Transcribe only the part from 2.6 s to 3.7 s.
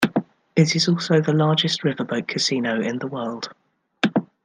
in the world.